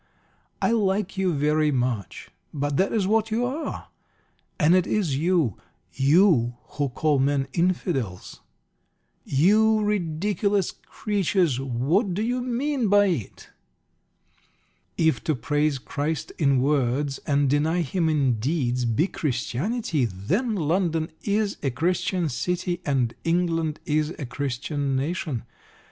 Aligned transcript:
I 0.63 0.71
like 0.71 1.15
you 1.15 1.31
very 1.31 1.69
much, 1.69 2.31
but 2.51 2.75
that 2.77 2.91
is 2.91 3.05
what 3.05 3.29
you 3.29 3.45
are. 3.45 3.89
And 4.59 4.73
it 4.73 4.87
is 4.87 5.15
you 5.15 5.57
you 5.93 6.55
who 6.69 6.89
call 6.89 7.19
men 7.19 7.47
'Infidels.' 7.53 8.41
You 9.25 9.81
ridiculous 9.81 10.71
creatures, 10.71 11.59
what 11.59 12.15
do 12.15 12.23
you 12.23 12.41
mean 12.41 12.87
by 12.87 13.05
it?" 13.09 13.51
If 14.97 15.23
to 15.25 15.35
praise 15.35 15.77
Christ 15.77 16.31
in 16.39 16.61
words, 16.61 17.19
and 17.27 17.47
deny 17.47 17.83
Him 17.83 18.09
in 18.09 18.39
deeds, 18.39 18.85
be 18.85 19.05
Christianity, 19.05 20.05
then 20.05 20.55
London 20.55 21.11
is 21.21 21.57
a 21.61 21.69
Christian 21.69 22.27
city, 22.27 22.81
and 22.87 23.13
England 23.23 23.79
is 23.85 24.15
a 24.17 24.25
Christian 24.25 24.95
nation. 24.95 25.43